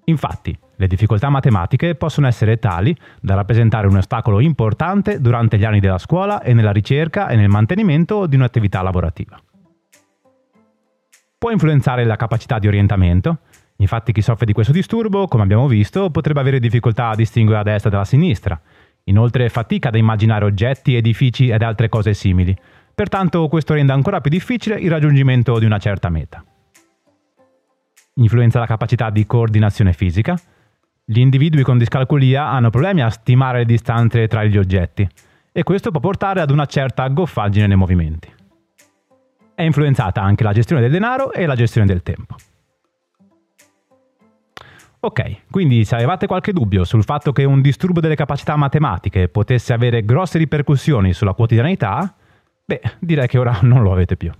Infatti, 0.09 0.57
le 0.77 0.87
difficoltà 0.87 1.29
matematiche 1.29 1.95
possono 1.95 2.27
essere 2.27 2.59
tali 2.59 2.95
da 3.19 3.35
rappresentare 3.35 3.87
un 3.87 3.97
ostacolo 3.97 4.39
importante 4.39 5.19
durante 5.19 5.57
gli 5.57 5.65
anni 5.65 5.79
della 5.79 5.97
scuola 5.97 6.41
e 6.41 6.53
nella 6.53 6.71
ricerca 6.71 7.27
e 7.27 7.35
nel 7.35 7.49
mantenimento 7.49 8.25
di 8.25 8.35
un'attività 8.35 8.81
lavorativa. 8.81 9.37
Può 11.37 11.51
influenzare 11.51 12.05
la 12.05 12.15
capacità 12.15 12.57
di 12.57 12.67
orientamento, 12.67 13.39
Infatti 13.79 14.11
chi 14.11 14.21
soffre 14.21 14.45
di 14.45 14.53
questo 14.53 14.73
disturbo, 14.73 15.27
come 15.27 15.43
abbiamo 15.43 15.67
visto, 15.67 16.09
potrebbe 16.09 16.39
avere 16.39 16.59
difficoltà 16.59 17.09
a 17.09 17.15
distinguere 17.15 17.63
la 17.63 17.71
destra 17.71 17.89
dalla 17.91 18.05
sinistra. 18.05 18.59
Inoltre 19.03 19.49
fatica 19.49 19.89
ad 19.89 19.95
immaginare 19.95 20.45
oggetti, 20.45 20.95
edifici 20.95 21.49
ed 21.49 21.61
altre 21.61 21.87
cose 21.87 22.13
simili. 22.13 22.57
Pertanto 22.93 23.47
questo 23.47 23.75
rende 23.75 23.93
ancora 23.93 24.19
più 24.19 24.31
difficile 24.31 24.79
il 24.79 24.89
raggiungimento 24.89 25.59
di 25.59 25.65
una 25.65 25.77
certa 25.77 26.09
meta. 26.09 26.43
Influenza 28.19 28.59
la 28.59 28.65
capacità 28.65 29.09
di 29.09 29.25
coordinazione 29.25 29.93
fisica. 29.93 30.35
Gli 31.05 31.19
individui 31.19 31.61
con 31.63 31.77
discalculia 31.77 32.49
hanno 32.49 32.69
problemi 32.69 33.01
a 33.01 33.09
stimare 33.09 33.59
le 33.59 33.65
distanze 33.65 34.27
tra 34.27 34.43
gli 34.43 34.57
oggetti 34.57 35.07
e 35.51 35.63
questo 35.63 35.91
può 35.91 35.99
portare 35.99 36.41
ad 36.41 36.49
una 36.49 36.65
certa 36.65 37.07
goffaggine 37.07 37.67
nei 37.67 37.77
movimenti. 37.77 38.33
È 39.53 39.61
influenzata 39.61 40.21
anche 40.21 40.43
la 40.43 40.51
gestione 40.51 40.81
del 40.81 40.91
denaro 40.91 41.31
e 41.31 41.45
la 41.45 41.55
gestione 41.55 41.87
del 41.87 42.03
tempo. 42.03 42.35
Ok, 44.99 45.43
quindi 45.51 45.85
se 45.85 45.95
avevate 45.95 46.25
qualche 46.25 46.53
dubbio 46.53 46.83
sul 46.83 47.03
fatto 47.03 47.31
che 47.31 47.43
un 47.43 47.61
disturbo 47.61 47.99
delle 47.99 48.15
capacità 48.15 48.55
matematiche 48.55 49.29
potesse 49.29 49.73
avere 49.73 50.03
grosse 50.03 50.39
ripercussioni 50.39 51.13
sulla 51.13 51.33
quotidianità, 51.33 52.15
beh, 52.65 52.81
direi 52.99 53.27
che 53.27 53.37
ora 53.37 53.59
non 53.61 53.83
lo 53.83 53.91
avete 53.91 54.17
più. 54.17 54.31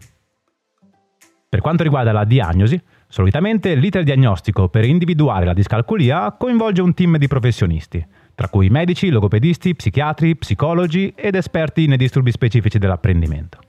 Per 1.50 1.62
quanto 1.62 1.84
riguarda 1.84 2.12
la 2.12 2.26
diagnosi, 2.26 2.82
solitamente 3.08 3.74
l'iter 3.76 4.04
diagnostico 4.04 4.70
per 4.70 4.86
individuare 4.86 5.46
la 5.46 5.54
discalculia 5.54 6.32
coinvolge 6.38 6.82
un 6.82 6.94
team 6.94 7.18
di 7.18 7.28
professionisti, 7.28 8.06
tra 8.36 8.50
cui 8.50 8.70
medici, 8.70 9.10
logopedisti, 9.10 9.76
psichiatri, 9.76 10.36
psicologi 10.36 11.14
ed 11.16 11.36
esperti 11.36 11.88
nei 11.88 11.98
disturbi 11.98 12.32
specifici 12.32 12.78
dell'apprendimento. 12.78 13.60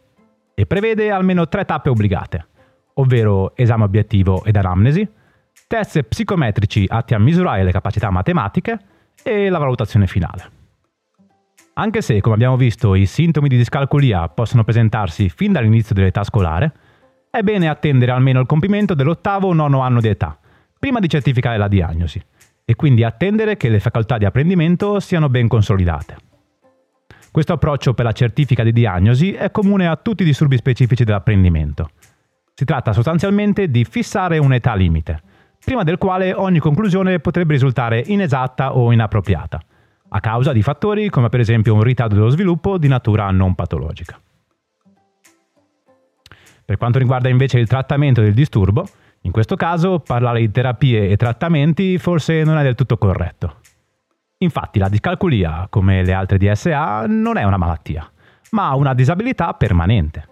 E 0.55 0.67
prevede 0.67 1.11
almeno 1.11 1.49
tre 1.49 1.65
tappe 1.65 1.89
obbligate, 1.89 2.47
ovvero 2.95 3.57
esame 3.57 3.85
obiettivo 3.85 4.45
ed 4.45 4.57
anamnesi, 4.57 5.09
test 5.67 6.03
psicometrici 6.03 6.85
atti 6.89 7.15
a 7.15 7.19
misurare 7.19 7.63
le 7.63 7.73
capacità 7.73 8.11
matematiche 8.11 8.79
e 9.23 9.49
la 9.49 9.59
valutazione 9.59 10.07
finale. 10.07 10.51
Anche 11.75 12.03
se, 12.03 12.21
come 12.21 12.35
abbiamo 12.35 12.57
visto, 12.57 12.97
i 12.97 13.07
sintomi 13.07 13.49
di 13.49 13.57
discalculia 13.57 14.29
possono 14.29 14.65
presentarsi 14.65 15.29
fin 15.29 15.53
dall'inizio 15.53 15.95
dell'età 15.95 16.25
scolare, 16.25 16.73
è 17.31 17.43
bene 17.43 17.69
attendere 17.69 18.13
almeno 18.13 18.41
il 18.41 18.47
compimento 18.47 18.95
dell'ottavo 18.95 19.49
o 19.49 19.53
nono 19.53 19.81
anno 19.81 20.01
di 20.01 20.09
età, 20.09 20.39
prima 20.79 20.99
di 20.99 21.09
certificare 21.09 21.59
la 21.59 21.69
diagnosi, 21.69 22.23
e 22.65 22.75
quindi 22.75 23.05
attendere 23.05 23.57
che 23.57 23.69
le 23.69 23.81
facoltà 23.81 24.19
di 24.19 24.25
apprendimento 24.25 25.01
siano 25.01 25.29
ben 25.29 25.49
consolidate. 25.49 26.17
Questo 27.31 27.53
approccio 27.53 27.95
per 27.95 28.05
la 28.05 28.13
certifica 28.13 28.63
di 28.63 28.73
diagnosi 28.73 29.33
è 29.33 29.51
comune 29.51 29.87
a 29.87 29.97
tutti 29.97 30.23
i 30.23 30.27
disturbi 30.27 30.57
specifici 30.57 31.05
dell'apprendimento. 31.05 31.91
Si 32.55 32.65
tratta 32.65 32.93
sostanzialmente 32.93 33.71
di 33.71 33.85
fissare 33.85 34.39
un'età 34.39 34.75
limite, 34.75 35.23
prima 35.65 35.85
del 35.85 35.99
quale 35.99 36.33
ogni 36.33 36.59
conclusione 36.59 37.21
potrebbe 37.21 37.53
risultare 37.53 38.03
inesatta 38.07 38.75
o 38.75 38.91
inappropriata, 38.93 39.61
a 40.09 40.21
causa 40.21 40.53
di 40.53 40.63
fattori 40.63 41.11
come 41.11 41.29
per 41.29 41.41
esempio 41.41 41.75
un 41.75 41.83
ritardo 41.83 42.15
dello 42.15 42.31
sviluppo 42.31 42.79
di 42.79 42.89
natura 42.89 43.31
non 43.31 43.55
patologica. 43.55 44.19
Per 46.69 46.77
quanto 46.77 46.99
riguarda 46.99 47.31
invece 47.31 47.59
il 47.59 47.67
trattamento 47.67 48.21
del 48.21 48.35
disturbo, 48.35 48.87
in 49.23 49.31
questo 49.31 49.57
caso 49.57 50.01
parlare 50.01 50.41
di 50.41 50.51
terapie 50.51 51.09
e 51.09 51.17
trattamenti 51.17 51.97
forse 51.97 52.45
non 52.45 52.59
è 52.59 52.63
del 52.63 52.75
tutto 52.75 52.99
corretto. 52.99 53.61
Infatti 54.37 54.79
la 54.79 54.91
discalculia, 54.91 55.67
come 55.71 56.05
le 56.05 56.13
altre 56.13 56.37
DSA, 56.37 57.07
non 57.07 57.39
è 57.39 57.45
una 57.45 57.57
malattia, 57.57 58.07
ma 58.51 58.75
una 58.75 58.93
disabilità 58.93 59.55
permanente. 59.55 60.29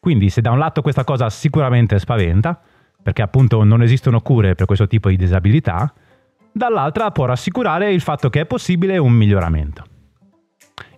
Quindi 0.00 0.30
se 0.30 0.40
da 0.40 0.50
un 0.50 0.58
lato 0.58 0.80
questa 0.80 1.04
cosa 1.04 1.28
sicuramente 1.28 1.98
spaventa, 1.98 2.58
perché 3.02 3.20
appunto 3.20 3.62
non 3.62 3.82
esistono 3.82 4.22
cure 4.22 4.54
per 4.54 4.64
questo 4.64 4.86
tipo 4.86 5.10
di 5.10 5.16
disabilità, 5.16 5.92
dall'altra 6.50 7.10
può 7.10 7.26
rassicurare 7.26 7.92
il 7.92 8.00
fatto 8.00 8.30
che 8.30 8.40
è 8.40 8.46
possibile 8.46 8.96
un 8.96 9.12
miglioramento. 9.12 9.84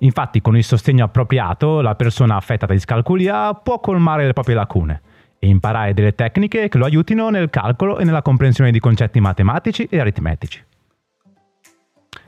Infatti 0.02 0.40
con 0.40 0.56
il 0.56 0.64
sostegno 0.64 1.04
appropriato 1.04 1.80
la 1.80 1.94
persona 1.94 2.36
affetta 2.36 2.66
da 2.66 2.74
discalculia 2.74 3.54
può 3.54 3.78
colmare 3.80 4.26
le 4.26 4.32
proprie 4.32 4.56
lacune 4.56 5.00
e 5.38 5.48
imparare 5.48 5.94
delle 5.94 6.14
tecniche 6.14 6.68
che 6.68 6.78
lo 6.78 6.84
aiutino 6.84 7.28
nel 7.30 7.50
calcolo 7.50 7.98
e 7.98 8.04
nella 8.04 8.22
comprensione 8.22 8.72
di 8.72 8.80
concetti 8.80 9.20
matematici 9.20 9.86
e 9.90 10.00
aritmetici. 10.00 10.64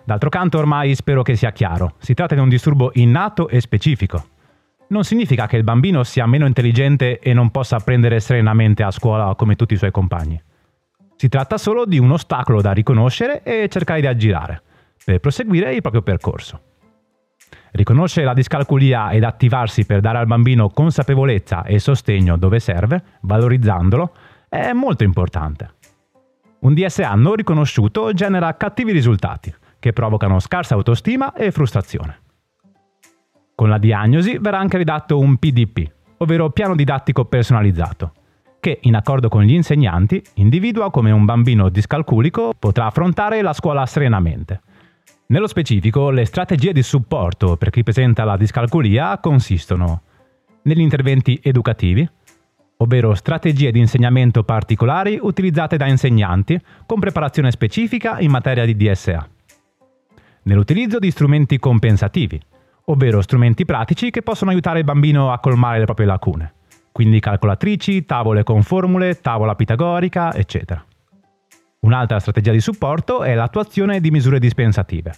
D'altro 0.05 0.29
canto 0.29 0.59
ormai 0.59 0.95
spero 0.95 1.23
che 1.23 1.35
sia 1.35 1.51
chiaro, 1.51 1.95
si 1.99 2.15
tratta 2.15 2.35
di 2.35 2.41
un 2.41 2.49
disturbo 2.49 2.91
innato 2.95 3.49
e 3.49 3.61
specifico, 3.61 4.25
non 4.89 5.03
significa 5.03 5.47
che 5.47 5.57
il 5.57 5.65
bambino 5.65 6.05
sia 6.05 6.27
meno 6.27 6.47
intelligente 6.47 7.19
e 7.19 7.33
non 7.33 7.51
possa 7.51 7.77
apprendere 7.77 8.21
serenamente 8.21 8.83
a 8.83 8.91
scuola 8.91 9.35
come 9.35 9.57
tutti 9.57 9.75
i 9.75 9.79
suoi 9.79 9.91
compagni. 9.91 10.41
Si 11.17 11.29
tratta 11.29 11.59
solo 11.59 11.87
di 11.87 11.99
un 11.99 12.13
ostacolo 12.13 12.61
da 12.61 12.73
riconoscere 12.73 13.43
e 13.43 13.69
cercare 13.69 14.01
di 14.01 14.07
aggirare, 14.07 14.63
per 15.05 15.19
proseguire 15.21 15.75
il 15.75 15.81
proprio 15.81 16.03
percorso. 16.03 16.74
Riconoscere 17.77 18.25
la 18.25 18.35
discalculia 18.35 19.11
ed 19.11 19.25
attivarsi 19.25 19.85
per 19.85 19.99
dare 19.99 20.19
al 20.19 20.29
bambino 20.29 20.69
consapevolezza 20.69 21.65
e 21.65 21.81
sostegno 21.81 22.37
dove 22.37 22.61
serve, 22.61 23.03
valorizzandolo, 23.23 24.13
è 24.49 24.73
molto 24.73 25.03
importante. 25.03 25.75
Un 26.61 26.73
DSA 26.73 27.13
non 27.17 27.35
riconosciuto 27.35 28.13
genera 28.13 28.57
cattivi 28.57 28.93
risultati, 28.93 29.53
che 29.81 29.93
provocano 29.93 30.39
scarsa 30.39 30.77
autostima 30.77 31.33
e 31.33 31.51
frustrazione. 31.51 32.21
Con 33.57 33.69
la 33.69 33.79
diagnosi 33.79 34.39
verrà 34.39 34.61
anche 34.61 34.77
redatto 34.77 35.19
un 35.19 35.37
PDP, 35.37 35.91
ovvero 36.19 36.51
piano 36.51 36.77
didattico 36.77 37.25
personalizzato, 37.25 38.13
che, 38.61 38.79
in 38.83 38.95
accordo 38.95 39.29
con 39.29 39.43
gli 39.43 39.53
insegnanti, 39.53 40.23
individua 40.35 40.93
come 40.93 41.11
un 41.11 41.25
bambino 41.25 41.69
discalculico 41.71 42.53
potrà 42.57 42.87
affrontare 42.87 43.43
la 43.43 43.53
scuola 43.53 43.85
serenamente. 43.85 44.61
Nello 45.27 45.47
specifico, 45.47 46.11
le 46.11 46.27
strategie 46.27 46.73
di 46.73 46.83
supporto 46.83 47.57
per 47.57 47.71
chi 47.71 47.83
presenta 47.83 48.25
la 48.25 48.37
discalculia 48.37 49.19
consistono 49.19 50.03
negli 50.65 50.81
interventi 50.81 51.41
educativi, 51.43 52.07
ovvero 52.79 53.15
strategie 53.15 53.71
di 53.71 53.79
insegnamento 53.79 54.45
particolari 54.45 55.19
utilizzate 55.21 55.79
da 55.79 55.87
insegnanti 55.87 56.61
con 56.85 57.01
preparazione 57.01 57.51
specifica 57.51 58.21
in 58.21 58.31
materia 58.31 58.67
di 58.67 58.77
DSA, 58.77 59.27
nell'utilizzo 60.43 60.99
di 60.99 61.11
strumenti 61.11 61.59
compensativi, 61.59 62.39
ovvero 62.87 63.23
strumenti 63.23 63.65
pratici 63.65 64.11
che 64.11 64.21
possono 64.21 64.51
aiutare 64.51 64.81
il 64.81 64.85
bambino 64.85 65.33
a 65.33 65.39
colmare 65.39 65.79
le 65.79 65.87
proprie 65.87 66.07
lacune, 66.07 66.53
quindi 66.93 67.19
calcolatrici, 67.19 68.05
tavole 68.05 68.43
con 68.43 68.63
formule, 68.63 69.21
tavola 69.23 69.55
pitagorica, 69.55 70.35
eccetera. 70.35 70.85
Un'altra 71.85 72.19
strategia 72.19 72.51
di 72.51 72.61
supporto 72.61 73.25
è 73.25 73.35
l'attuazione 73.35 74.01
di 74.01 74.11
misure 74.11 74.39
dispensative, 74.39 75.13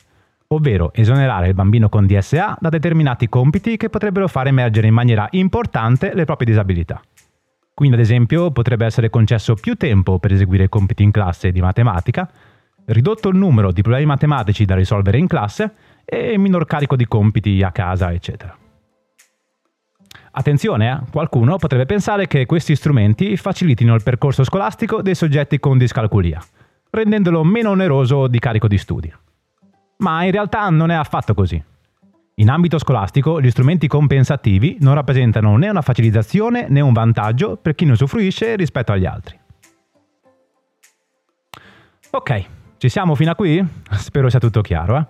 ovvero 0.49 0.93
esonerare 0.93 1.47
il 1.47 1.55
bambino 1.55 1.89
con 1.89 2.07
DSA 2.07 2.59
da 2.61 2.69
determinati 2.69 3.29
compiti 3.29 3.77
che 3.77 3.89
potrebbero 3.89 4.27
far 4.27 4.49
emergere 4.49 4.89
in 4.89 4.95
maniera 4.95 5.29
importante 5.31 6.13
le 6.13 6.25
proprie 6.25 6.49
disabilità. 6.49 7.01
Quindi 7.73 7.95
ad 7.95 8.03
esempio 8.03 8.51
potrebbe 8.51 8.85
essere 8.85 9.11
concesso 9.11 9.55
più 9.55 9.77
tempo 9.77 10.19
per 10.19 10.33
eseguire 10.33 10.69
compiti 10.69 11.05
in 11.05 11.13
classe 11.13 11.53
di 11.53 11.61
matematica, 11.61 12.29
ridotto 12.87 13.29
il 13.29 13.37
numero 13.37 13.71
di 13.71 13.83
problemi 13.83 14.07
matematici 14.07 14.65
da 14.65 14.75
risolvere 14.75 15.19
in 15.19 15.29
classe 15.29 15.73
e 16.05 16.37
minor 16.37 16.67
carico 16.67 16.97
di 16.97 17.07
compiti 17.07 17.63
a 17.63 17.71
casa, 17.71 18.13
eccetera. 18.13 18.66
Attenzione, 20.39 20.91
eh? 20.91 21.11
qualcuno 21.11 21.57
potrebbe 21.57 21.87
pensare 21.87 22.27
che 22.27 22.45
questi 22.45 22.77
strumenti 22.77 23.39
facilitino 23.39 23.95
il 23.95 24.03
percorso 24.03 24.45
scolastico 24.45 25.01
dei 25.01 25.15
soggetti 25.15 25.59
con 25.59 25.79
discalculia, 25.79 26.39
rendendolo 26.91 27.43
meno 27.43 27.71
oneroso 27.71 28.27
di 28.27 28.39
carico 28.39 28.69
di 28.69 28.77
studi. 28.77 29.11
Ma 29.99 30.25
in 30.25 30.33
realtà 30.33 30.69
non 30.69 30.91
è 30.91 30.95
affatto 30.95 31.33
così. 31.33 31.63
In 32.35 32.51
ambito 32.51 32.77
scolastico, 32.77 33.41
gli 33.41 33.49
strumenti 33.49 33.87
compensativi 33.89 34.77
non 34.81 34.93
rappresentano 34.93 35.57
né 35.57 35.71
una 35.71 35.81
facilitazione 35.81 36.67
né 36.69 36.83
un 36.83 36.93
vantaggio 36.93 37.57
per 37.57 37.75
chi 37.75 37.87
ne 37.87 37.93
usufruisce 37.93 38.57
rispetto 38.57 38.93
agli 38.93 39.07
altri. 39.07 39.39
Ok, 42.11 42.45
ci 42.77 42.91
siamo 42.91 43.15
fino 43.15 43.31
a 43.31 43.35
qui? 43.35 43.67
Spero 43.93 44.29
sia 44.29 44.39
tutto 44.39 44.61
chiaro, 44.61 44.99
eh? 44.99 45.07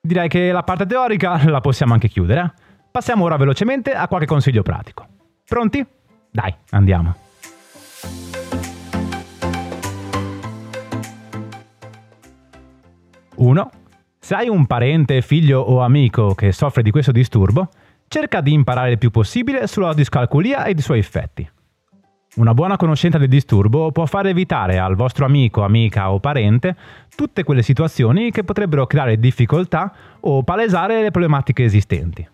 Direi 0.00 0.26
che 0.26 0.50
la 0.50 0.64
parte 0.64 0.86
teorica 0.86 1.48
la 1.48 1.60
possiamo 1.60 1.92
anche 1.92 2.08
chiudere. 2.08 2.52
Passiamo 2.98 3.26
ora 3.26 3.36
velocemente 3.36 3.92
a 3.92 4.08
qualche 4.08 4.26
consiglio 4.26 4.62
pratico. 4.62 5.06
Pronti? 5.46 5.86
Dai, 6.32 6.52
andiamo. 6.70 7.14
1. 13.36 13.70
Se 14.18 14.34
hai 14.34 14.48
un 14.48 14.66
parente, 14.66 15.22
figlio 15.22 15.60
o 15.60 15.78
amico 15.78 16.34
che 16.34 16.50
soffre 16.50 16.82
di 16.82 16.90
questo 16.90 17.12
disturbo, 17.12 17.68
cerca 18.08 18.40
di 18.40 18.52
imparare 18.52 18.90
il 18.90 18.98
più 18.98 19.12
possibile 19.12 19.68
sulla 19.68 19.94
discalculia 19.94 20.64
e 20.64 20.72
i 20.72 20.80
suoi 20.80 20.98
effetti. 20.98 21.48
Una 22.34 22.52
buona 22.52 22.76
conoscenza 22.76 23.18
del 23.18 23.28
disturbo 23.28 23.92
può 23.92 24.06
far 24.06 24.26
evitare 24.26 24.80
al 24.80 24.96
vostro 24.96 25.24
amico, 25.24 25.62
amica 25.62 26.10
o 26.10 26.18
parente 26.18 26.74
tutte 27.14 27.44
quelle 27.44 27.62
situazioni 27.62 28.32
che 28.32 28.42
potrebbero 28.42 28.88
creare 28.88 29.20
difficoltà 29.20 29.94
o 30.18 30.42
palesare 30.42 31.00
le 31.00 31.12
problematiche 31.12 31.62
esistenti. 31.62 32.28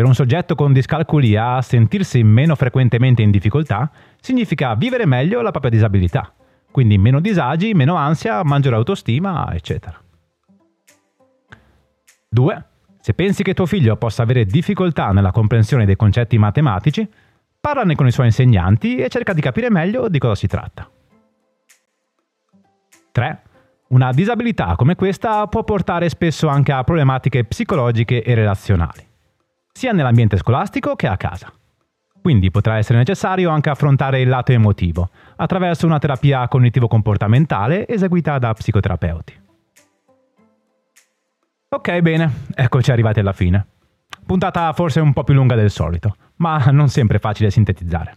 Per 0.00 0.08
un 0.08 0.14
soggetto 0.14 0.54
con 0.54 0.72
discalculia, 0.72 1.60
sentirsi 1.60 2.22
meno 2.22 2.54
frequentemente 2.54 3.20
in 3.20 3.30
difficoltà 3.30 3.90
significa 4.18 4.74
vivere 4.74 5.04
meglio 5.04 5.42
la 5.42 5.50
propria 5.50 5.70
disabilità, 5.70 6.32
quindi 6.70 6.96
meno 6.96 7.20
disagi, 7.20 7.74
meno 7.74 7.96
ansia, 7.96 8.42
maggiore 8.42 8.76
autostima, 8.76 9.52
eccetera. 9.52 10.00
2. 12.30 12.64
Se 12.98 13.12
pensi 13.12 13.42
che 13.42 13.52
tuo 13.52 13.66
figlio 13.66 13.94
possa 13.96 14.22
avere 14.22 14.46
difficoltà 14.46 15.10
nella 15.12 15.32
comprensione 15.32 15.84
dei 15.84 15.96
concetti 15.96 16.38
matematici, 16.38 17.06
parlane 17.60 17.94
con 17.94 18.06
i 18.06 18.10
suoi 18.10 18.28
insegnanti 18.28 18.96
e 18.96 19.10
cerca 19.10 19.34
di 19.34 19.42
capire 19.42 19.68
meglio 19.68 20.08
di 20.08 20.18
cosa 20.18 20.34
si 20.34 20.46
tratta. 20.46 20.90
3. 23.12 23.42
Una 23.88 24.12
disabilità 24.12 24.76
come 24.76 24.94
questa 24.94 25.46
può 25.46 25.62
portare 25.62 26.08
spesso 26.08 26.48
anche 26.48 26.72
a 26.72 26.84
problematiche 26.84 27.44
psicologiche 27.44 28.22
e 28.22 28.34
relazionali, 28.34 29.08
sia 29.80 29.92
nell'ambiente 29.92 30.36
scolastico 30.36 30.94
che 30.94 31.06
a 31.06 31.16
casa. 31.16 31.50
Quindi 32.20 32.50
potrà 32.50 32.76
essere 32.76 32.98
necessario 32.98 33.48
anche 33.48 33.70
affrontare 33.70 34.20
il 34.20 34.28
lato 34.28 34.52
emotivo, 34.52 35.08
attraverso 35.36 35.86
una 35.86 35.98
terapia 35.98 36.46
cognitivo-comportamentale 36.48 37.88
eseguita 37.88 38.38
da 38.38 38.52
psicoterapeuti. 38.52 39.40
Ok, 41.70 41.98
bene, 42.00 42.30
eccoci 42.54 42.90
arrivati 42.90 43.20
alla 43.20 43.32
fine. 43.32 43.66
Puntata 44.26 44.70
forse 44.74 45.00
un 45.00 45.14
po' 45.14 45.24
più 45.24 45.32
lunga 45.32 45.54
del 45.54 45.70
solito, 45.70 46.14
ma 46.36 46.58
non 46.70 46.90
sempre 46.90 47.18
facile 47.18 47.50
sintetizzare. 47.50 48.16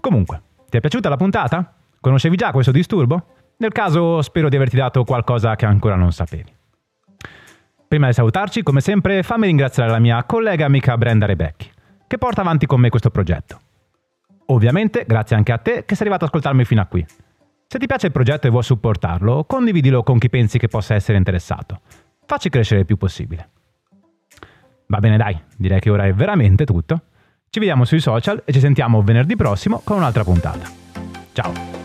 Comunque, 0.00 0.42
ti 0.68 0.76
è 0.76 0.80
piaciuta 0.80 1.08
la 1.08 1.16
puntata? 1.16 1.76
Conoscevi 1.98 2.36
già 2.36 2.52
questo 2.52 2.72
disturbo? 2.72 3.36
Nel 3.56 3.72
caso 3.72 4.20
spero 4.20 4.50
di 4.50 4.56
averti 4.56 4.76
dato 4.76 5.02
qualcosa 5.04 5.56
che 5.56 5.64
ancora 5.64 5.94
non 5.94 6.12
sapevi. 6.12 6.57
Prima 7.88 8.06
di 8.06 8.12
salutarci, 8.12 8.62
come 8.62 8.80
sempre, 8.80 9.22
fammi 9.22 9.46
ringraziare 9.46 9.90
la 9.90 9.98
mia 9.98 10.22
collega 10.24 10.66
amica 10.66 10.96
Brenda 10.96 11.26
Rebecchi, 11.26 11.70
che 12.06 12.18
porta 12.18 12.42
avanti 12.42 12.66
con 12.66 12.80
me 12.80 12.90
questo 12.90 13.10
progetto. 13.10 13.60
Ovviamente, 14.46 15.04
grazie 15.06 15.36
anche 15.36 15.52
a 15.52 15.58
te 15.58 15.84
che 15.84 15.94
sei 15.94 16.06
arrivato 16.06 16.24
ad 16.24 16.30
ascoltarmi 16.30 16.64
fino 16.64 16.82
a 16.82 16.86
qui. 16.86 17.04
Se 17.66 17.78
ti 17.78 17.86
piace 17.86 18.06
il 18.06 18.12
progetto 18.12 18.46
e 18.46 18.50
vuoi 18.50 18.62
supportarlo, 18.62 19.44
condividilo 19.44 20.02
con 20.02 20.18
chi 20.18 20.28
pensi 20.28 20.58
che 20.58 20.68
possa 20.68 20.94
essere 20.94 21.18
interessato 21.18 21.80
facci 22.28 22.50
crescere 22.50 22.80
il 22.80 22.86
più 22.86 22.98
possibile. 22.98 23.48
Va 24.86 24.98
bene 24.98 25.16
dai, 25.16 25.40
direi 25.56 25.80
che 25.80 25.88
ora 25.88 26.04
è 26.04 26.12
veramente 26.12 26.66
tutto. 26.66 27.00
Ci 27.48 27.58
vediamo 27.58 27.86
sui 27.86 28.00
social 28.00 28.42
e 28.44 28.52
ci 28.52 28.60
sentiamo 28.60 29.02
venerdì 29.02 29.34
prossimo 29.34 29.80
con 29.82 29.96
un'altra 29.96 30.24
puntata. 30.24 30.68
Ciao! 31.32 31.77